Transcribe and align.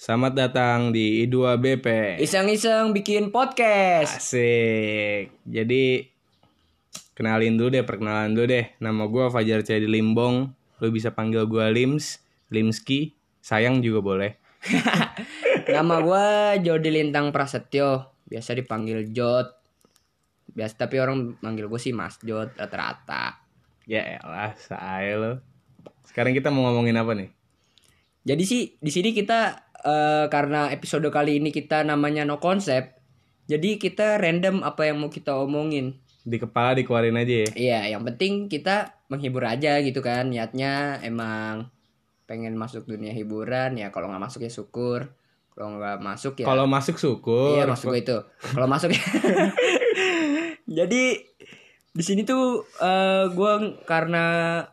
Selamat 0.00 0.32
datang 0.32 0.96
di 0.96 1.28
I2BP. 1.28 2.16
Iseng-iseng 2.24 2.96
bikin 2.96 3.28
podcast. 3.28 4.16
Asik. 4.16 5.28
Jadi 5.44 6.08
kenalin 7.12 7.60
dulu 7.60 7.68
deh, 7.68 7.84
perkenalan 7.84 8.32
dulu 8.32 8.48
deh. 8.48 8.72
Nama 8.80 9.04
gua 9.04 9.28
Fajar 9.28 9.60
Cedi 9.60 9.84
Limbong. 9.84 10.56
Lu 10.80 10.88
bisa 10.88 11.12
panggil 11.12 11.44
gua 11.44 11.68
Lims, 11.68 12.16
Limski. 12.48 13.12
Sayang 13.44 13.84
juga 13.84 14.00
boleh. 14.00 14.40
Nama 15.76 15.96
gua 16.00 16.56
Jody 16.56 16.88
Lintang 16.96 17.28
Prasetyo. 17.28 18.08
Biasa 18.24 18.56
dipanggil 18.56 19.12
Jod. 19.12 19.52
Biasa 20.48 20.80
tapi 20.80 20.96
orang 20.96 21.36
manggil 21.44 21.68
gue 21.68 21.76
sih 21.76 21.92
Mas 21.92 22.16
Jod 22.24 22.56
rata-rata. 22.56 23.36
Ya 23.84 24.16
elah, 24.16 24.56
saya 24.56 25.20
lo. 25.20 25.44
Sekarang 26.08 26.32
kita 26.32 26.48
mau 26.48 26.72
ngomongin 26.72 26.96
apa 26.96 27.12
nih? 27.12 27.28
Jadi 28.24 28.42
sih 28.48 28.62
di 28.80 28.88
sini 28.88 29.12
kita 29.12 29.69
eh, 29.84 30.26
karena 30.28 30.68
episode 30.72 31.06
kali 31.08 31.40
ini 31.40 31.50
kita 31.50 31.84
namanya 31.84 32.24
no 32.28 32.40
konsep. 32.42 33.00
Jadi 33.50 33.82
kita 33.82 34.20
random 34.22 34.62
apa 34.62 34.86
yang 34.86 35.02
mau 35.02 35.10
kita 35.10 35.34
omongin. 35.34 35.98
Di 36.22 36.38
kepala 36.38 36.78
dikeluarin 36.78 37.18
aja 37.18 37.34
ya. 37.46 37.50
Iya, 37.56 37.80
yang 37.98 38.06
penting 38.06 38.46
kita 38.46 38.94
menghibur 39.10 39.42
aja 39.42 39.82
gitu 39.82 39.98
kan. 40.04 40.30
Niatnya 40.30 41.02
emang 41.02 41.72
pengen 42.30 42.54
masuk 42.54 42.86
dunia 42.86 43.10
hiburan 43.10 43.74
ya 43.74 43.90
kalau 43.90 44.06
nggak 44.06 44.22
masuk 44.22 44.46
ya 44.46 44.52
syukur. 44.54 45.10
Kalau 45.50 45.76
nggak 45.76 45.98
masuk 45.98 46.34
ya 46.38 46.46
Kalau 46.46 46.64
masuk 46.70 46.96
syukur. 46.96 47.58
Iya 47.58 47.74
gue 47.74 47.98
itu. 47.98 48.18
Kalau 48.54 48.68
masuk 48.70 48.94
ya. 48.94 49.02
Jadi 50.78 51.02
di 51.90 52.02
sini 52.06 52.22
tuh 52.22 52.62
eh 52.78 53.26
gue 53.34 53.52
karena 53.82 54.24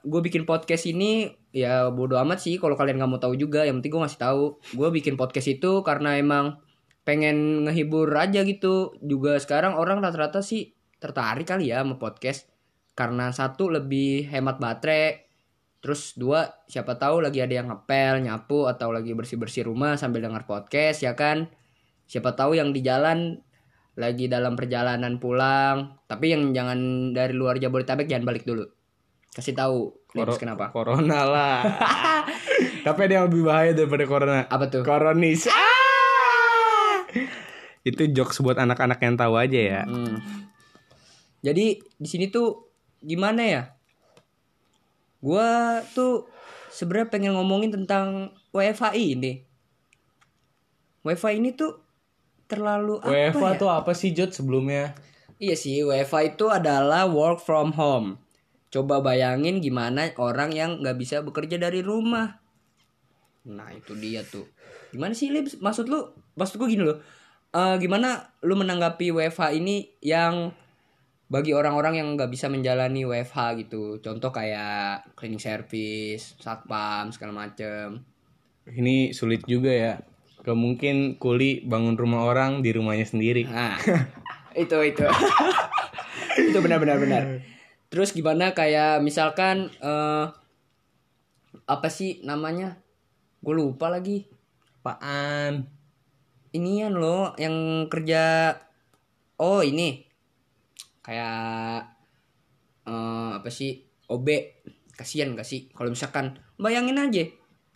gue 0.05 0.21
bikin 0.21 0.45
podcast 0.45 0.85
ini 0.85 1.33
ya 1.55 1.89
bodo 1.89 2.19
amat 2.21 2.39
sih 2.43 2.59
kalau 2.59 2.75
kalian 2.75 2.99
nggak 2.99 3.11
mau 3.11 3.21
tahu 3.21 3.35
juga. 3.39 3.63
Yang 3.63 3.83
penting 3.83 3.91
gue 3.93 4.01
ngasih 4.03 4.21
tahu. 4.21 4.43
Gue 4.75 4.89
bikin 4.93 5.15
podcast 5.15 5.47
itu 5.47 5.81
karena 5.81 6.19
emang 6.19 6.59
pengen 7.07 7.67
ngehibur 7.67 8.11
aja 8.15 8.43
gitu. 8.43 8.95
Juga 8.99 9.39
sekarang 9.39 9.79
orang 9.79 10.03
rata-rata 10.03 10.43
sih 10.43 10.75
tertarik 10.97 11.47
kali 11.47 11.71
ya 11.71 11.83
sama 11.83 11.95
podcast. 12.01 12.49
Karena 12.97 13.29
satu 13.31 13.69
lebih 13.69 14.27
hemat 14.27 14.57
baterai. 14.57 15.27
Terus 15.77 16.17
dua 16.17 16.65
siapa 16.65 16.97
tahu 16.97 17.21
lagi 17.21 17.39
ada 17.39 17.53
yang 17.63 17.69
ngepel, 17.69 18.25
nyapu 18.25 18.65
atau 18.65 18.89
lagi 18.89 19.13
bersih-bersih 19.13 19.69
rumah 19.69 19.95
sambil 19.95 20.25
dengar 20.25 20.49
podcast 20.49 21.05
ya 21.05 21.13
kan. 21.13 21.47
Siapa 22.09 22.33
tahu 22.33 22.57
yang 22.57 22.73
di 22.73 22.81
jalan 22.81 23.37
lagi 23.97 24.29
dalam 24.29 24.53
perjalanan 24.53 25.17
pulang, 25.17 25.97
tapi 26.05 26.29
yang 26.29 26.53
jangan 26.53 27.11
dari 27.17 27.33
luar 27.33 27.57
Jabodetabek 27.57 28.05
jangan 28.05 28.25
balik 28.29 28.45
dulu. 28.45 28.63
Kasih 29.33 29.57
tahu 29.57 30.06
Lims, 30.17 30.33
Koro- 30.33 30.41
kenapa? 30.41 30.65
Corona 30.73 31.21
lah. 31.21 31.59
Tapi 32.85 32.99
ada 33.05 33.13
yang 33.21 33.25
lebih 33.29 33.45
bahaya 33.45 33.71
daripada 33.77 34.03
corona. 34.09 34.41
Apa 34.49 34.65
tuh? 34.67 34.81
Koronis. 34.81 35.45
Ah! 35.45 37.05
Itu 37.87 38.09
jokes 38.11 38.41
buat 38.41 38.57
anak-anak 38.57 38.99
yang 38.99 39.15
tahu 39.15 39.37
aja 39.37 39.59
ya. 39.59 39.81
Hmm. 39.85 40.17
Jadi 41.45 41.79
di 41.79 42.07
sini 42.09 42.27
tuh 42.33 42.67
gimana 42.99 43.41
ya? 43.45 43.63
Gua 45.21 45.79
tuh 45.93 46.27
sebenarnya 46.73 47.07
pengen 47.13 47.33
ngomongin 47.37 47.71
tentang 47.71 48.33
WFHI 48.51 49.05
ini. 49.15 49.33
WFH 51.05 51.27
ini 51.37 51.55
tuh 51.55 51.79
terlalu 52.51 52.99
apa 52.99 53.55
ya? 53.55 53.55
tuh 53.55 53.71
apa 53.71 53.91
sih 53.95 54.11
Jod 54.11 54.35
sebelumnya? 54.35 54.95
Iya 55.37 55.53
sih, 55.53 55.85
WFH 55.85 56.33
itu 56.33 56.45
adalah 56.49 57.05
work 57.05 57.39
from 57.39 57.71
home. 57.77 58.17
Coba 58.67 58.99
bayangin 58.99 59.63
gimana 59.63 60.11
orang 60.19 60.51
yang 60.51 60.83
nggak 60.83 60.97
bisa 60.99 61.23
bekerja 61.23 61.55
dari 61.55 61.79
rumah. 61.79 62.43
Nah 63.47 63.71
itu 63.71 63.95
dia 63.95 64.21
tuh. 64.27 64.43
Gimana 64.91 65.15
sih 65.15 65.31
Lips? 65.31 65.63
Maksud 65.63 65.87
lu? 65.87 66.11
Maksud 66.35 66.59
gue 66.59 66.67
gini 66.67 66.83
loh. 66.83 66.99
Eh, 67.55 67.75
gimana 67.79 68.35
lu 68.43 68.59
menanggapi 68.59 69.15
WFH 69.15 69.55
ini 69.55 69.87
yang 70.03 70.51
bagi 71.27 71.51
orang-orang 71.51 71.99
yang 71.99 72.07
nggak 72.15 72.31
bisa 72.31 72.51
menjalani 72.51 73.07
WFH 73.07 73.67
gitu. 73.67 74.03
Contoh 74.03 74.31
kayak 74.31 75.15
cleaning 75.15 75.39
service, 75.39 76.35
satpam 76.39 77.11
segala 77.11 77.47
macem. 77.47 78.03
Ini 78.67 79.15
sulit 79.15 79.47
juga 79.47 79.71
ya. 79.71 79.93
Gak 80.43 80.55
mungkin 80.55 81.19
kuli 81.19 81.63
bangun 81.67 81.99
rumah 81.99 82.23
orang 82.23 82.63
di 82.63 82.71
rumahnya 82.71 83.03
sendiri. 83.03 83.43
Nah, 83.47 83.75
itu 84.63 84.77
itu. 84.83 85.03
itu 86.51 86.57
benar-benar 86.63 86.99
benar. 86.99 87.23
Terus 87.87 88.11
gimana 88.11 88.51
kayak 88.51 88.99
misalkan 88.99 89.71
eh 89.79 90.25
apa 91.67 91.87
sih 91.91 92.23
namanya? 92.23 92.79
Gue 93.39 93.55
lupa 93.55 93.87
lagi. 93.87 94.27
Apaan? 94.83 95.67
Inian 96.55 96.95
loh 96.95 97.35
yang 97.35 97.87
kerja 97.91 98.55
Oh, 99.37 99.61
ini. 99.61 100.01
Kayak 101.05 101.93
eh 102.87 103.29
apa 103.37 103.49
sih? 103.53 103.85
OB. 104.09 104.27
Kasihan 104.97 105.37
gak 105.37 105.45
sih 105.45 105.69
kalau 105.77 105.93
misalkan 105.93 106.41
bayangin 106.57 106.97
aja. 106.97 107.23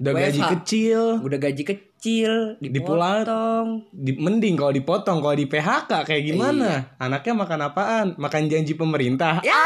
Udah 0.01 0.13
gaji 0.17 0.41
WFH. 0.41 0.51
kecil. 0.57 1.01
Udah 1.21 1.37
gaji 1.37 1.61
kecil, 1.61 2.57
dipotong. 2.57 3.85
Di, 3.93 4.17
mending 4.17 4.57
kalau 4.57 4.73
dipotong, 4.73 5.21
kalau 5.21 5.37
di 5.37 5.45
PHK 5.45 6.01
kayak 6.01 6.23
gimana? 6.25 6.97
Anaknya 6.97 7.33
makan 7.37 7.59
apaan? 7.69 8.07
Makan 8.17 8.49
janji 8.49 8.73
pemerintah. 8.73 9.45
Ya. 9.45 9.61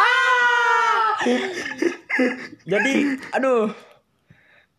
Jadi, 2.64 2.94
aduh, 3.36 3.72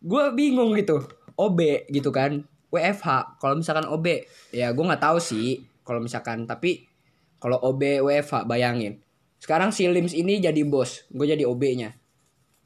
gue 0.01 0.23
bingung 0.33 0.73
gitu. 0.77 1.03
OB 1.37 1.89
gitu 1.93 2.09
kan, 2.09 2.41
WFH. 2.73 3.37
Kalau 3.37 3.61
misalkan 3.61 3.85
OB, 3.85 4.25
ya 4.49 4.73
gue 4.73 4.83
nggak 4.83 5.03
tahu 5.03 5.21
sih. 5.21 5.61
Kalau 5.85 6.01
misalkan, 6.01 6.49
tapi 6.49 6.89
kalau 7.37 7.61
OB 7.61 8.01
WFH, 8.01 8.49
bayangin. 8.49 9.05
Sekarang 9.37 9.69
si 9.69 9.85
Lims 9.85 10.17
ini 10.17 10.41
jadi 10.41 10.65
bos, 10.65 11.05
gue 11.13 11.25
jadi 11.29 11.45
OB-nya. 11.45 11.93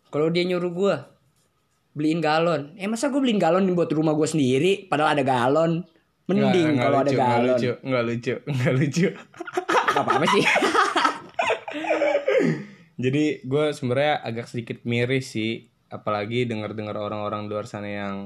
Kalau 0.08 0.32
dia 0.32 0.48
nyuruh 0.48 0.72
gue 0.72 0.96
beliin 1.92 2.24
galon, 2.24 2.72
eh 2.80 2.88
masa 2.88 3.12
gue 3.12 3.20
beliin 3.20 3.40
galon 3.40 3.68
buat 3.76 3.92
rumah 3.92 4.16
gue 4.16 4.28
sendiri, 4.28 4.88
padahal 4.88 5.20
ada 5.20 5.24
galon. 5.28 5.84
Mending 6.32 6.80
kalau 6.80 7.04
ada 7.04 7.12
lucu, 7.12 7.20
nggak 7.20 7.28
galon. 7.28 7.48
lucu, 7.52 7.72
nggak 7.84 8.04
lucu, 8.08 8.36
nggak 8.48 8.74
lucu. 8.80 9.08
Gak 9.92 10.04
apa-apa 10.08 10.26
sih. 10.32 10.44
Jadi 13.02 13.42
gue 13.42 13.66
sebenarnya 13.74 14.22
agak 14.22 14.46
sedikit 14.54 14.78
miris 14.86 15.34
sih, 15.34 15.66
apalagi 15.90 16.46
dengar-dengar 16.46 16.94
orang-orang 16.94 17.50
luar 17.50 17.66
sana 17.66 17.90
yang 17.90 18.18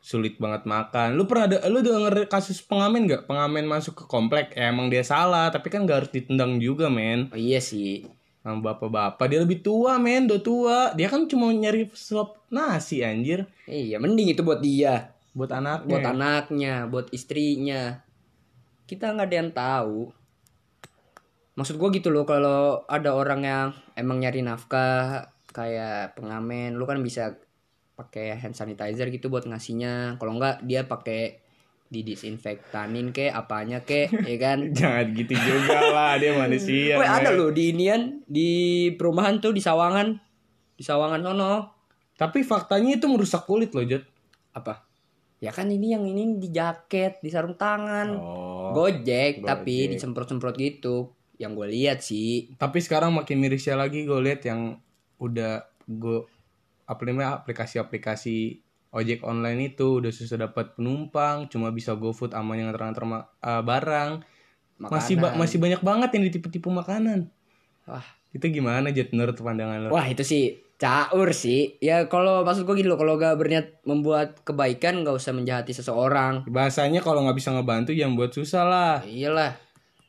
sulit 0.00 0.40
banget 0.40 0.64
makan. 0.64 1.18
Lu 1.18 1.28
pernah 1.28 1.44
ada, 1.50 1.58
lu 1.68 1.84
denger 1.84 2.26
kasus 2.32 2.64
pengamen 2.64 3.04
gak? 3.04 3.28
Pengamen 3.28 3.68
masuk 3.68 3.92
ke 3.92 4.04
komplek, 4.08 4.56
ya 4.56 4.72
emang 4.72 4.88
dia 4.88 5.04
salah, 5.04 5.52
tapi 5.52 5.68
kan 5.68 5.84
gak 5.84 6.06
harus 6.06 6.12
ditendang 6.14 6.56
juga 6.56 6.88
men. 6.88 7.28
oh 7.28 7.38
iya 7.38 7.60
sih. 7.60 8.08
Sama 8.40 8.72
bapak-bapak 8.72 9.28
dia 9.28 9.44
lebih 9.44 9.60
tua 9.60 10.00
men, 10.00 10.24
udah 10.24 10.40
tua. 10.40 10.78
Dia 10.96 11.12
kan 11.12 11.28
cuma 11.28 11.52
nyari 11.52 11.90
suap 11.92 12.48
nasi 12.48 13.04
anjir 13.04 13.44
Iya, 13.68 14.00
mending 14.00 14.32
itu 14.32 14.40
buat 14.40 14.64
dia. 14.64 15.12
buat 15.36 15.52
anaknya. 15.52 15.90
buat 15.92 16.06
anaknya, 16.08 16.74
buat 16.88 17.06
istrinya. 17.12 18.00
Kita 18.88 19.12
nggak 19.12 19.28
ada 19.28 19.36
yang 19.36 19.52
tahu. 19.52 19.98
Maksud 21.58 21.74
gue 21.74 21.88
gitu 21.98 22.14
loh, 22.14 22.22
kalau 22.22 22.86
ada 22.86 23.18
orang 23.18 23.42
yang 23.42 23.66
emang 23.98 24.22
nyari 24.22 24.46
nafkah 24.46 25.34
kayak 25.50 26.14
pengamen, 26.14 26.78
lu 26.78 26.86
kan 26.86 27.02
bisa 27.02 27.34
pakai 27.98 28.38
hand 28.38 28.54
sanitizer 28.54 29.10
gitu 29.10 29.26
buat 29.26 29.42
ngasihnya. 29.42 30.22
Kalau 30.22 30.38
nggak 30.38 30.62
dia 30.62 30.86
pakai 30.86 31.42
didisinfektanin 31.90 33.10
ke 33.10 33.26
apanya 33.34 33.82
ke, 33.82 34.06
ya 34.06 34.38
kan? 34.38 34.70
Jangan 34.78 35.06
gitu 35.18 35.34
juga 35.34 35.82
lah, 35.90 36.14
dia 36.22 36.38
manusia. 36.38 36.94
Men. 36.94 37.10
ada 37.10 37.34
loh 37.34 37.50
di 37.50 37.74
inian 37.74 38.22
di 38.30 38.50
perumahan 38.94 39.42
tuh 39.42 39.50
di 39.50 39.58
Sawangan, 39.58 40.14
di 40.78 40.84
Sawangan 40.86 41.26
sono. 41.26 41.52
Tapi 42.14 42.46
faktanya 42.46 43.02
itu 43.02 43.10
merusak 43.10 43.50
kulit 43.50 43.74
loh, 43.74 43.82
Jod. 43.82 44.06
Apa? 44.54 44.86
Ya 45.38 45.54
kan 45.54 45.70
ini 45.70 45.94
yang 45.94 46.06
ini 46.06 46.38
di 46.38 46.50
jaket, 46.50 47.22
di 47.22 47.30
sarung 47.30 47.54
tangan. 47.54 48.14
Oh. 48.18 48.74
Gojek, 48.74 49.42
tapi 49.42 49.86
Gojek. 49.86 49.90
disemprot-semprot 49.98 50.54
gitu. 50.58 51.17
Yang 51.38 51.52
gue 51.54 51.66
lihat 51.70 51.98
sih. 52.02 52.52
Tapi 52.58 52.78
sekarang 52.82 53.14
makin 53.14 53.38
mirisnya 53.38 53.78
lagi 53.78 54.02
gue 54.04 54.18
lihat 54.18 54.42
yang 54.42 54.76
udah 55.18 55.62
gue 55.86 56.26
apa 56.84 57.00
namanya 57.04 57.38
aplikasi-aplikasi 57.38 58.60
ojek 58.90 59.20
online 59.22 59.76
itu 59.76 60.00
udah 60.00 60.08
susah 60.08 60.40
dapat 60.40 60.72
penumpang, 60.74 61.46
cuma 61.46 61.68
bisa 61.68 61.92
GoFood 61.92 62.32
sama 62.32 62.56
yang 62.56 62.72
nganter-nganter 62.72 63.04
ma- 63.04 63.28
eh, 63.38 63.62
barang. 63.62 64.10
Masih 64.78 65.18
ba- 65.18 65.34
Makanan. 65.34 65.38
masih 65.38 65.58
banyak 65.58 65.80
banget 65.82 66.10
yang 66.14 66.24
ditipu-tipu 66.30 66.68
makanan. 66.70 67.28
Wah, 67.84 68.04
Itu 68.28 68.46
gimana 68.48 68.92
Jet 68.92 69.10
menurut 69.16 69.34
pandangan 69.36 69.88
lo? 69.88 69.88
wah 69.90 70.04
itu 70.04 70.20
sih 70.20 70.44
caur 70.78 71.32
sih. 71.34 71.76
Ya 71.82 72.06
kalau 72.06 72.46
maksud 72.46 72.64
gue 72.64 72.76
gitu 72.78 72.88
loh, 72.88 73.00
kalau 73.00 73.18
gak 73.18 73.34
berniat 73.34 73.82
membuat 73.82 74.40
kebaikan 74.46 75.02
gak 75.02 75.16
usah 75.18 75.32
menjahati 75.34 75.74
seseorang. 75.74 76.46
Bahasanya 76.46 77.02
kalau 77.02 77.24
nggak 77.26 77.36
bisa 77.36 77.50
ngebantu 77.50 77.90
jangan 77.92 78.14
buat 78.14 78.30
susah 78.30 78.62
lah. 78.64 78.94
Iyalah, 79.02 79.56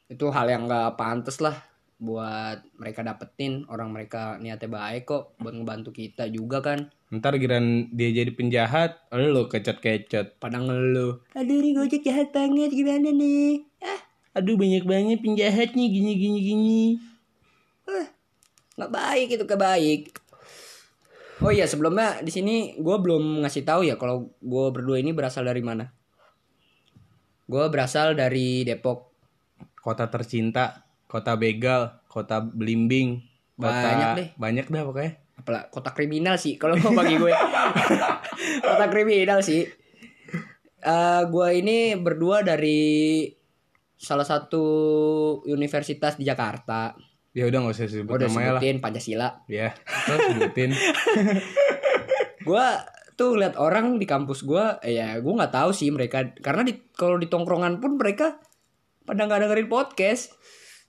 itu 0.09 0.25
hal 0.33 0.49
yang 0.49 0.65
gak 0.65 0.97
pantas 0.97 1.37
lah 1.39 1.55
buat 2.01 2.65
mereka 2.81 3.05
dapetin. 3.05 3.69
Orang 3.69 3.93
mereka 3.93 4.41
niatnya 4.41 4.67
baik 4.67 5.05
kok 5.05 5.37
buat 5.37 5.53
ngebantu 5.53 5.93
kita 5.93 6.25
juga 6.33 6.65
kan. 6.65 6.89
Ntar 7.13 7.37
giran 7.37 7.89
dia 7.93 8.09
jadi 8.13 8.33
penjahat, 8.33 9.05
lu 9.13 9.45
kecot-kecot. 9.45 10.41
pada 10.41 10.57
ngeluh. 10.57 11.21
Aduh 11.37 11.61
nih 11.61 11.73
gojek 11.77 12.01
jahat 12.05 12.33
banget 12.33 12.73
gimana 12.73 13.09
nih? 13.13 13.65
Ah 13.81 14.09
Aduh 14.37 14.55
banyak 14.55 14.85
banget 14.85 15.19
penjahatnya 15.25 15.85
gini 15.89 16.11
gini 16.15 16.39
gini. 16.41 16.81
nggak 18.79 18.93
baik 18.93 19.27
itu 19.35 19.43
ke 19.43 19.57
baik. 19.59 20.01
Oh 21.43 21.51
iya 21.51 21.67
sebelumnya 21.67 22.21
di 22.23 22.31
sini 22.31 22.79
gue 22.79 22.97
belum 23.01 23.43
ngasih 23.43 23.63
tahu 23.67 23.83
ya 23.83 23.99
kalau 23.99 24.31
gue 24.39 24.65
berdua 24.71 25.01
ini 25.01 25.11
berasal 25.11 25.43
dari 25.43 25.59
mana. 25.65 25.89
Gue 27.49 27.65
berasal 27.67 28.13
dari 28.13 28.61
Depok 28.61 29.08
Kota 29.75 30.07
tercinta, 30.07 30.83
kota 31.05 31.33
begal, 31.33 32.03
kota 32.05 32.39
belimbing, 32.39 33.23
kota 33.55 33.71
Banyak 33.85 34.09
deh. 34.13 34.27
Banyak 34.35 34.65
dah 34.67 34.83
pokoknya. 34.83 35.11
apalah 35.35 35.63
kota 35.67 35.89
kriminal 35.89 36.35
sih 36.35 36.55
kalau 36.55 36.75
mau 36.75 36.91
bagi 36.93 37.15
gue 37.15 37.31
kota 38.67 38.85
kriminal 38.87 39.39
sih 39.39 39.63
Eh 40.77 41.21
gue 41.25 41.47
ini 41.53 41.95
berdua 41.95 42.39
dari 42.39 43.23
salah 43.93 44.23
satu 44.23 44.63
universitas 45.45 46.15
di 46.15 46.23
Jakarta 46.23 46.91
Ya 47.31 47.43
udah 47.45 47.59
nggak 47.61 47.71
usah 47.73 47.87
sebut 47.87 48.11
udah 48.13 48.27
namanya 48.27 48.47
lah. 48.49 48.59
sebutin 48.59 48.77
Pancasila 48.79 49.29
Ya, 49.45 49.71
terus 49.79 50.19
sebutin. 50.29 50.69
gue 52.47 52.65
tuh 53.13 53.35
lihat 53.35 53.55
orang 53.55 53.95
di 53.95 54.03
kampus 54.03 54.43
gue 54.43 54.65
ya 54.85 55.15
gue 55.15 55.33
nggak 55.33 55.51
tahu 55.53 55.71
sih 55.71 55.87
mereka 55.87 56.35
karena 56.35 56.63
di 56.63 56.83
kalau 56.89 57.15
di 57.15 57.27
tongkrongan 57.27 57.79
pun 57.79 57.95
mereka 57.95 58.39
pada 59.09 59.25
nggak 59.25 59.41
dengerin 59.43 59.65
podcast 59.65 60.37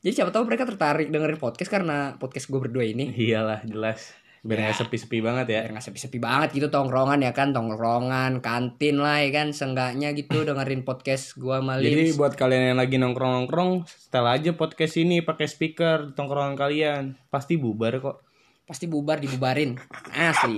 jadi 0.00 0.12
siapa 0.14 0.31
tahu 0.31 0.44
mereka 0.44 0.64
tertarik 0.64 1.08
dengerin 1.08 1.37
podcast 1.37 1.69
karena 1.69 2.14
podcast 2.14 2.46
gue 2.46 2.56
berdua 2.58 2.84
ini 2.84 3.08
Iyalah 3.11 3.64
jelas. 3.64 4.12
Biar 4.40 4.61
Ya. 4.62 4.72
sepi-sepi 4.72 5.20
banget 5.20 5.49
ya. 5.49 5.61
biar 5.61 5.70
nggak 5.70 5.84
sepi-sepi 5.84 6.17
banget 6.17 6.49
gitu 6.52 6.69
tongkrongan 6.69 7.20
ya 7.20 7.32
kan 7.32 7.52
tongkrongan 7.52 8.40
kantin 8.40 8.96
lah 8.96 9.20
ya 9.20 9.28
kan 9.31 9.52
seenggaknya 9.52 10.12
gitu 10.12 10.40
dengerin 10.49 10.81
podcast 10.81 11.37
gua 11.37 11.61
sama 11.61 11.76
Jadi 11.76 12.12
buat 12.14 12.32
kalian 12.34 12.72
yang 12.72 12.78
lagi 12.78 12.96
nongkrong-nongkrong, 12.96 13.84
setel 13.84 14.25
aja 14.25 14.50
podcast 14.52 14.96
ini 14.96 15.20
pakai 15.20 15.44
speaker 15.44 16.12
tongkrongan 16.12 16.56
kalian. 16.56 17.02
Pasti 17.26 17.56
bubar 17.56 17.96
kok. 17.99 18.16
pasti 18.62 18.87
bubar 18.87 19.19
dibubarin 19.19 19.75
asli 20.14 20.55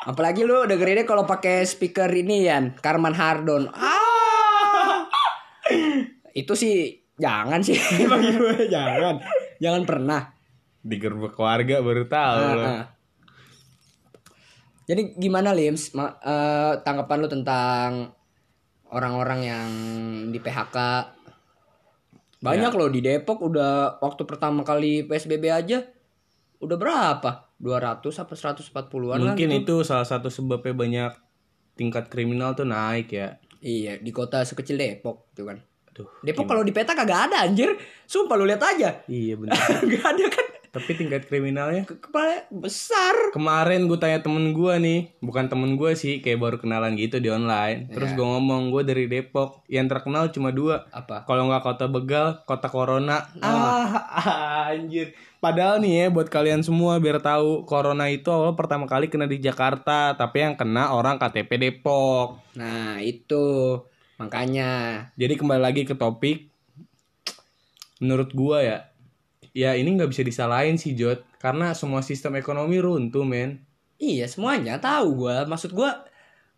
apalagi 0.00 0.46
lu 0.46 0.64
dengerinnya 0.64 1.02
kalau 1.02 1.24
pakai 1.24 1.64
speaker 1.64 2.06
ini 2.06 2.44
ya 2.44 2.62
Karman 2.78 3.10
Hardon 3.10 3.66
ah 3.68 3.93
itu 6.34 6.52
sih 6.52 6.74
jangan 7.14 7.62
sih 7.62 7.78
bagi 8.10 8.30
gue 8.32 8.66
jangan 8.66 9.22
jangan 9.56 9.82
pernah 9.82 10.22
Digerbek 10.80 11.32
keluarga 11.32 11.80
baru 11.80 12.04
tahu 12.04 12.36
Ah, 12.36 12.52
loh. 12.52 12.66
ah. 12.66 12.84
Jadi 14.84 15.16
gimana 15.16 15.50
Lims 15.50 15.96
Ma- 15.96 16.20
eh, 16.20 16.76
tanggapan 16.78 17.18
lu 17.18 17.28
tentang 17.30 18.12
orang-orang 18.86 19.40
yang 19.42 19.68
di 20.28 20.36
PHK? 20.36 20.76
Banyak 22.38 22.68
Ya. 22.68 22.76
loh 22.76 22.88
di 22.88 23.00
Depok 23.00 23.40
udah 23.40 23.96
waktu 23.98 24.22
pertama 24.22 24.60
kali 24.60 25.00
PSBB 25.02 25.44
aja 25.48 25.80
udah 26.60 26.76
berapa? 26.76 27.30
200 27.56 27.80
apa 28.20 28.34
140-an 28.36 29.16
lah 29.16 29.32
Mungkin 29.32 29.48
gitu. 29.48 29.80
itu 29.80 29.88
salah 29.88 30.04
satu 30.04 30.28
sebabnya 30.28 30.74
banyak 30.74 31.12
tingkat 31.72 32.12
kriminal 32.12 32.52
tuh 32.52 32.68
naik 32.68 33.08
ya. 33.08 33.40
Iya, 33.58 33.96
di 33.96 34.12
kota 34.12 34.44
sekecil 34.44 34.76
Depok 34.76 35.32
tuh 35.32 35.48
kan. 35.48 35.64
Aduh. 35.94 36.10
Depok 36.26 36.50
kalau 36.50 36.66
di 36.66 36.74
peta 36.74 36.90
kagak 36.90 37.30
ada 37.30 37.46
anjir. 37.46 37.70
Sumpah 38.04 38.34
lu 38.34 38.44
lihat 38.44 38.58
aja. 38.60 39.06
Iya 39.06 39.34
bener. 39.40 39.54
Gak 39.86 40.04
ada 40.04 40.26
kan. 40.26 40.46
Tapi 40.74 40.90
tingkat 40.98 41.30
kriminalnya 41.30 41.86
Ke- 41.86 42.02
Kepala 42.02 42.50
besar. 42.50 43.30
Kemarin 43.30 43.86
gue 43.86 43.94
tanya 43.94 44.18
temen 44.18 44.50
gue 44.50 44.74
nih, 44.74 45.00
bukan 45.22 45.46
temen 45.46 45.78
gue 45.78 45.94
sih, 45.94 46.18
kayak 46.18 46.42
baru 46.42 46.56
kenalan 46.58 46.98
gitu 46.98 47.22
di 47.22 47.30
online. 47.30 47.94
Terus 47.94 48.10
gue 48.10 48.26
ngomong 48.26 48.74
gue 48.74 48.82
dari 48.82 49.06
Depok, 49.06 49.62
yang 49.70 49.86
terkenal 49.86 50.34
cuma 50.34 50.50
dua. 50.50 50.82
Apa? 50.90 51.22
Kalau 51.30 51.46
nggak 51.46 51.62
kota 51.62 51.86
begal, 51.86 52.42
kota 52.42 52.66
corona. 52.66 53.22
Ah, 53.38 54.66
anjir. 54.74 55.14
Padahal 55.38 55.78
nih 55.78 55.94
ya 55.94 56.06
buat 56.10 56.26
kalian 56.26 56.66
semua 56.66 56.98
biar 56.98 57.22
tahu 57.22 57.62
corona 57.62 58.10
itu 58.10 58.26
awal 58.34 58.58
pertama 58.58 58.90
kali 58.90 59.06
kena 59.06 59.30
di 59.30 59.38
Jakarta, 59.38 60.18
tapi 60.18 60.42
yang 60.42 60.58
kena 60.58 60.90
orang 60.90 61.22
KTP 61.22 61.54
Depok. 61.54 62.42
Nah, 62.58 62.98
itu 62.98 63.78
makanya 64.16 64.68
Jadi 65.18 65.34
kembali 65.34 65.62
lagi 65.62 65.82
ke 65.82 65.98
topik. 65.98 66.50
Menurut 68.02 68.30
gua 68.34 68.62
ya, 68.62 68.78
ya 69.54 69.74
ini 69.78 69.94
nggak 69.94 70.10
bisa 70.10 70.22
disalahin 70.26 70.78
sih 70.78 70.94
Jod, 70.94 71.22
karena 71.38 71.74
semua 71.74 72.02
sistem 72.02 72.38
ekonomi 72.38 72.78
runtuh 72.78 73.22
men. 73.26 73.62
Iya 73.98 74.26
semuanya 74.26 74.78
tahu 74.82 75.26
gua. 75.26 75.46
Maksud 75.46 75.74
gua 75.74 76.06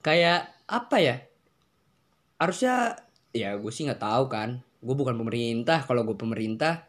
kayak 0.00 0.52
apa 0.68 0.96
ya? 1.00 1.16
Harusnya 2.36 3.00
ya 3.32 3.56
gue 3.56 3.72
sih 3.72 3.88
nggak 3.88 4.02
tahu 4.02 4.28
kan. 4.28 4.60
Gue 4.84 4.92
bukan 4.92 5.16
pemerintah. 5.16 5.80
Kalau 5.84 6.04
gue 6.04 6.16
pemerintah, 6.16 6.84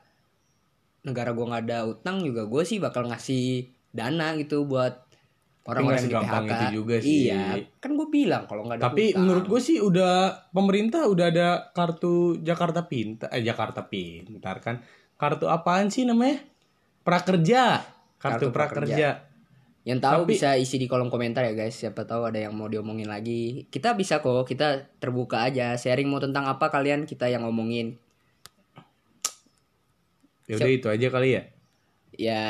negara 1.07 1.31
gua 1.31 1.55
nggak 1.55 1.63
ada 1.71 1.79
utang 1.87 2.19
juga 2.19 2.43
gue 2.43 2.63
sih 2.67 2.83
bakal 2.83 3.07
ngasih 3.07 3.71
dana 3.95 4.35
gitu 4.35 4.67
buat 4.67 5.06
orang-orang 5.67 5.99
di 5.99 6.05
segampang 6.07 6.45
PHK. 6.47 6.53
itu 6.55 6.65
juga 6.79 6.95
sih. 7.03 7.17
Iya, 7.27 7.43
kan 7.83 7.91
gue 7.99 8.07
bilang 8.07 8.43
kalau 8.47 8.63
nggak 8.63 8.79
ada. 8.79 8.83
Tapi 8.87 9.03
utang. 9.11 9.19
menurut 9.21 9.45
gue 9.51 9.61
sih 9.61 9.77
udah 9.83 10.13
pemerintah 10.55 11.01
udah 11.05 11.25
ada 11.27 11.49
kartu 11.75 12.39
Jakarta 12.39 12.87
Pintar, 12.87 13.27
eh 13.35 13.43
Jakarta 13.43 13.83
Pintar 13.85 14.63
kan. 14.63 14.79
Kartu 15.19 15.51
apaan 15.51 15.91
sih 15.91 16.07
namanya? 16.07 16.39
Prakerja. 17.03 17.83
Kartu 18.17 18.47
Kartu, 18.49 18.55
prakerja. 18.55 18.95
prakerja. 18.95 19.09
yang 19.87 20.03
tahu 20.03 20.27
tapi- 20.27 20.35
bisa 20.35 20.59
isi 20.59 20.75
di 20.75 20.87
kolom 20.91 21.07
komentar 21.07 21.47
ya 21.47 21.55
guys. 21.55 21.79
Siapa 21.79 22.03
tahu 22.03 22.27
ada 22.27 22.35
yang 22.35 22.51
mau 22.51 22.67
diomongin 22.67 23.07
lagi. 23.07 23.71
Kita 23.71 23.95
bisa 23.95 24.19
kok. 24.19 24.43
Kita 24.43 24.83
terbuka 24.99 25.47
aja. 25.47 25.79
Sharing 25.79 26.11
mau 26.11 26.19
tentang 26.19 26.43
apa 26.43 26.67
kalian 26.67 27.07
kita 27.07 27.31
yang 27.31 27.47
ngomongin. 27.47 27.95
Ya 30.43 30.59
udah 30.59 30.71
itu 30.71 30.87
aja 30.91 31.07
kali 31.07 31.39
ya. 31.39 31.43
Ya 32.19 32.43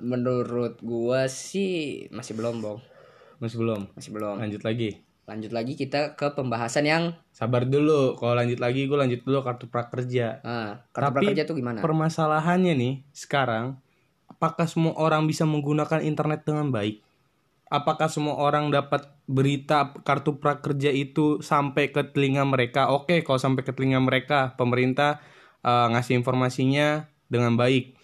menurut 0.00 0.80
gua 0.80 1.28
sih 1.28 2.06
masih 2.14 2.38
belum, 2.38 2.62
Bong. 2.62 2.78
Masih 3.42 3.58
belum. 3.58 3.90
Masih 3.98 4.10
belum. 4.14 4.38
Lanjut 4.38 4.62
lagi. 4.62 5.02
Lanjut 5.22 5.54
lagi 5.54 5.78
kita 5.78 6.18
ke 6.18 6.34
pembahasan 6.34 6.86
yang 6.86 7.04
Sabar 7.30 7.66
dulu. 7.66 8.18
Kalau 8.18 8.34
lanjut 8.38 8.58
lagi 8.58 8.90
gue 8.90 8.98
lanjut 8.98 9.20
dulu 9.22 9.42
kartu 9.42 9.66
prakerja. 9.70 10.42
ah, 10.42 10.82
kartu 10.90 11.10
Tapi 11.10 11.14
prakerja 11.30 11.42
tuh 11.46 11.56
gimana? 11.58 11.78
Permasalahannya 11.82 12.74
nih 12.74 12.94
sekarang 13.14 13.78
apakah 14.26 14.66
semua 14.66 14.98
orang 14.98 15.30
bisa 15.30 15.46
menggunakan 15.46 16.02
internet 16.02 16.42
dengan 16.42 16.74
baik? 16.74 16.98
Apakah 17.70 18.10
semua 18.10 18.36
orang 18.36 18.68
dapat 18.68 19.08
berita 19.24 19.94
kartu 20.04 20.36
prakerja 20.36 20.90
itu 20.90 21.38
sampai 21.40 21.94
ke 21.94 22.02
telinga 22.10 22.42
mereka? 22.44 22.90
Oke, 22.90 23.22
kalau 23.22 23.38
sampai 23.38 23.64
ke 23.64 23.72
telinga 23.72 24.02
mereka, 24.02 24.58
pemerintah 24.58 25.22
eh, 25.62 25.86
ngasih 25.94 26.18
informasinya 26.18 27.06
dengan 27.30 27.54
baik. 27.54 27.96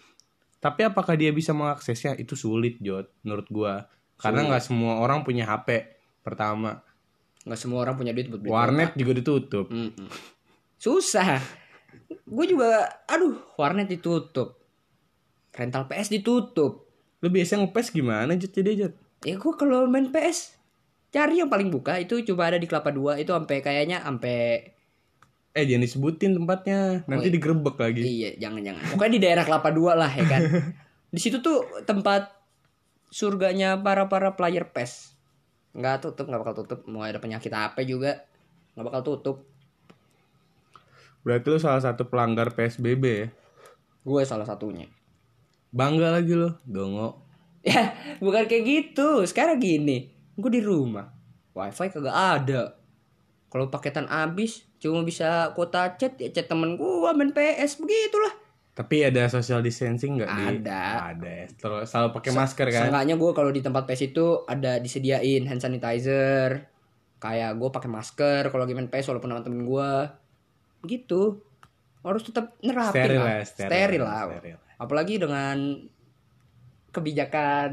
Tapi 0.59 0.81
apakah 0.87 1.15
dia 1.15 1.31
bisa 1.31 1.55
mengaksesnya? 1.55 2.19
Itu 2.19 2.35
sulit, 2.35 2.83
Jod, 2.83 3.07
menurut 3.23 3.47
gua. 3.51 3.87
Karena 4.19 4.43
nggak 4.47 4.63
semua 4.63 4.99
orang 4.99 5.23
punya 5.23 5.47
HP. 5.47 5.95
Pertama, 6.27 6.83
Nggak 7.49 7.61
semua 7.65 7.81
orang 7.81 7.97
punya 7.97 8.13
duit 8.13 8.29
buat 8.29 8.41
beli 8.45 8.51
warnet 8.53 8.93
juga 8.93 9.13
ditutup. 9.17 9.67
kuota. 9.73 9.89
Mm-mm. 9.89 10.09
Susah. 10.77 11.41
Gue 12.29 12.45
juga, 12.45 12.85
aduh, 13.09 13.41
warnet 13.57 13.89
ditutup. 13.89 14.61
Rental 15.57 15.89
PS 15.89 16.13
ditutup. 16.13 16.85
Lu 17.25 17.33
biasa 17.33 17.57
ngepes 17.57 17.89
gimana, 17.89 18.37
Jod? 18.37 18.53
Jadi, 18.53 18.71
Jod? 18.85 18.95
Ya 19.25 19.35
gue 19.35 19.53
kalau 19.57 19.89
main 19.89 20.13
PS 20.13 20.55
cari 21.09 21.41
yang 21.41 21.49
paling 21.49 21.73
buka 21.73 21.97
itu 21.97 22.21
coba 22.23 22.53
ada 22.53 22.59
di 22.61 22.69
Kelapa 22.69 22.93
2 22.93 23.25
itu 23.25 23.33
sampai 23.33 23.65
kayaknya 23.65 24.05
sampai 24.05 24.71
Eh, 25.59 25.67
jangan 25.67 25.83
disebutin 25.83 26.31
tempatnya. 26.39 27.03
Nanti 27.11 27.35
digerebek 27.35 27.77
lagi. 27.83 28.03
Iya, 28.07 28.31
jangan 28.39 28.63
jangan. 28.63 28.83
Pokoknya 28.95 29.13
di 29.19 29.21
daerah 29.27 29.43
Kelapa 29.43 29.75
Dua 29.75 29.99
lah 29.99 30.11
ya 30.15 30.23
kan. 30.23 30.43
di 31.15 31.19
situ 31.19 31.43
tuh 31.43 31.67
tempat 31.83 32.31
surganya 33.11 33.75
para 33.75 34.07
para 34.07 34.39
player 34.39 34.71
PES. 34.71 35.19
Nggak 35.75 36.07
tutup, 36.07 36.31
nggak 36.31 36.41
bakal 36.47 36.55
tutup. 36.63 36.87
Mau 36.87 37.03
ada 37.03 37.19
penyakit 37.19 37.51
apa 37.51 37.83
juga 37.83 38.23
nggak 38.79 38.87
bakal 38.87 39.03
tutup. 39.03 39.37
Berarti 41.27 41.47
lu 41.51 41.59
salah 41.59 41.83
satu 41.83 42.07
pelanggar 42.07 42.55
PSBB 42.55 43.05
ya? 43.05 43.29
Gue 44.07 44.23
salah 44.23 44.47
satunya. 44.47 44.87
Bangga 45.75 46.15
lagi 46.15 46.33
lu, 46.33 46.55
dongo. 46.65 47.27
Ya, 47.67 47.93
bukan 48.23 48.47
kayak 48.47 48.65
gitu. 48.65 49.27
Sekarang 49.27 49.59
gini, 49.59 50.15
gue 50.39 50.51
di 50.55 50.63
rumah. 50.63 51.11
Wifi 51.53 51.91
kagak 51.91 52.15
ada. 52.15 52.79
Kalau 53.49 53.73
paketan 53.73 54.05
habis, 54.13 54.69
cuma 54.77 55.01
bisa 55.01 55.57
kuota 55.57 55.97
chat 55.97 56.21
ya 56.21 56.29
chat 56.29 56.45
temen 56.45 56.77
gue 56.77 57.11
main 57.17 57.33
PS 57.33 57.81
begitulah. 57.81 58.37
Tapi 58.77 59.09
ada 59.09 59.27
social 59.27 59.65
distancing 59.65 60.21
nggak 60.21 60.31
di? 60.31 60.45
Ada. 60.63 61.17
Ada. 61.17 61.35
Terus 61.57 61.89
selalu 61.91 62.09
pakai 62.15 62.31
masker 62.31 62.67
kan? 62.71 62.83
Seenggaknya 62.87 63.15
gue 63.19 63.31
kalau 63.35 63.51
di 63.51 63.59
tempat 63.65 63.89
PS 63.89 64.15
itu 64.15 64.47
ada 64.47 64.79
disediain 64.79 65.49
hand 65.49 65.59
sanitizer. 65.59 66.69
Kayak 67.19 67.59
gue 67.59 67.69
pakai 67.75 67.91
masker 67.91 68.43
kalau 68.53 68.63
lagi 68.63 68.77
main 68.79 68.87
PS 68.87 69.11
walaupun 69.11 69.35
sama 69.35 69.43
temen 69.43 69.67
gue. 69.67 69.91
Gitu. 70.87 71.43
Harus 72.07 72.23
tetap 72.23 72.55
nerapin 72.63 72.95
Steril 73.03 73.19
lah. 73.19 73.27
lah, 73.27 73.43
Steril, 73.43 73.71
steril, 73.73 74.03
lah. 74.05 74.23
steril. 74.31 74.59
Apalagi 74.79 75.15
dengan 75.19 75.57
kebijakan 76.95 77.71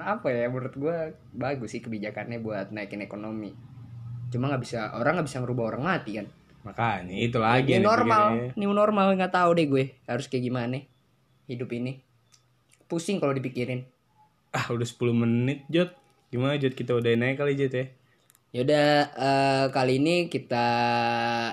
apa 0.00 0.28
ya 0.30 0.46
menurut 0.48 0.74
gue 0.78 0.96
bagus 1.34 1.74
sih 1.74 1.82
kebijakannya 1.84 2.40
buat 2.40 2.72
naikin 2.72 3.04
ekonomi 3.04 3.73
cuma 4.28 4.46
nggak 4.46 4.62
bisa 4.62 4.92
orang 4.92 5.16
nggak 5.16 5.26
bisa 5.26 5.38
ngerubah 5.40 5.64
orang 5.70 5.82
mati 5.84 6.12
kan 6.14 6.28
Makanya 6.64 7.12
itu 7.12 7.36
lagi 7.36 7.70
new 7.72 7.84
normal 7.84 8.24
new 8.54 8.72
normal 8.72 9.12
nggak 9.12 9.30
tahu 9.30 9.52
deh 9.52 9.66
gue 9.66 9.84
harus 10.04 10.26
kayak 10.26 10.44
gimana 10.44 10.80
hidup 11.44 11.68
ini 11.70 12.00
pusing 12.84 13.16
kalau 13.16 13.32
dipikirin 13.32 13.84
Ah, 14.48 14.70
udah 14.70 14.86
10 14.86 15.10
menit, 15.12 15.66
Jot. 15.66 15.90
Gimana, 16.30 16.54
Jot? 16.54 16.72
Kita 16.72 16.94
udah 16.94 17.10
naik 17.12 17.36
kali, 17.36 17.52
Jot 17.54 17.74
ya? 17.74 17.90
yaudah 18.50 18.86
eh, 19.10 19.66
kali 19.68 19.98
ini 19.98 20.30
kita 20.30 20.66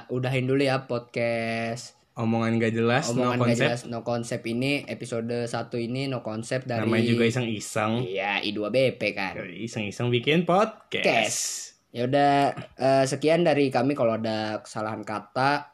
udahin 0.07 0.45
dulu 0.45 0.61
ya 0.61 0.85
podcast 0.85 1.97
Omongan 2.13 2.61
gak 2.61 2.77
jelas, 2.77 3.09
omongan 3.09 3.25
no 3.31 3.41
gak 3.41 3.47
konsep. 3.49 3.65
jelas 3.65 3.79
no 3.87 3.99
konsep 4.03 4.41
ini 4.45 4.85
episode 4.85 5.33
satu 5.45 5.75
ini 5.75 6.05
no 6.05 6.21
konsep 6.21 6.61
dari 6.61 6.85
Namanya 6.85 7.07
juga 7.07 7.25
iseng-iseng. 7.25 8.05
iya 8.05 8.37
i2bp 8.39 9.01
kan 9.11 9.33
Iseng-iseng 9.41 10.13
bikin 10.13 10.45
podcast. 10.45 11.01
Kes. 11.01 11.37
Ya 11.91 12.07
udah 12.07 12.55
eh, 12.79 13.05
sekian 13.07 13.43
dari 13.43 13.67
kami 13.67 13.95
kalau 13.95 14.15
ada 14.15 14.63
kesalahan 14.63 15.03
kata, 15.03 15.67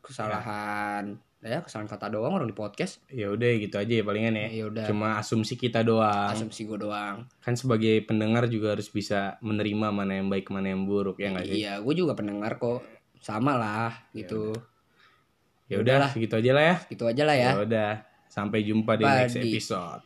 kesalahan 0.00 1.20
ya 1.44 1.60
kesalahan 1.60 1.92
kata 1.92 2.08
doang 2.08 2.32
orang 2.40 2.48
di 2.48 2.56
podcast. 2.56 3.04
Ya 3.12 3.28
udah 3.28 3.50
gitu 3.60 3.76
aja 3.76 3.92
ya 3.92 4.02
palingan 4.02 4.32
ya. 4.32 4.48
Ya 4.48 4.64
udah 4.64 4.84
Cuma 4.88 5.20
asumsi 5.20 5.60
kita 5.60 5.84
doang. 5.84 6.32
asumsi 6.32 6.64
gue 6.64 6.80
doang. 6.80 7.28
Kan 7.44 7.54
sebagai 7.54 8.00
pendengar 8.08 8.48
juga 8.48 8.72
harus 8.72 8.88
bisa 8.88 9.36
menerima 9.44 9.92
mana 9.92 10.16
yang 10.16 10.32
baik, 10.32 10.48
mana 10.48 10.72
yang 10.72 10.88
buruk 10.88 11.20
ya 11.20 11.36
nggak 11.36 11.44
sih? 11.44 11.56
Iya, 11.60 11.84
gue 11.84 11.94
juga 11.94 12.16
pendengar 12.16 12.56
kok. 12.56 12.80
Sama 13.20 13.60
lah 13.60 13.92
gitu. 14.16 14.56
Ya 15.68 15.80
udah, 15.80 16.08
segitu 16.12 16.40
aja 16.40 16.50
lah 16.56 16.64
ya. 16.64 16.76
Gitu 16.88 17.04
aja 17.04 17.22
lah 17.28 17.36
ya. 17.36 17.50
Ya 17.52 17.60
udah. 17.60 17.92
Sampai 18.32 18.64
jumpa 18.64 18.96
di 18.96 19.04
next 19.04 19.36
episode. 19.36 20.02